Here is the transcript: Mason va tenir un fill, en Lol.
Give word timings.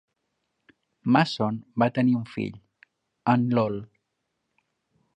Mason 1.17 1.59
va 1.83 1.89
tenir 1.99 2.17
un 2.21 2.25
fill, 2.33 2.59
en 3.35 3.49
Lol. 3.59 3.81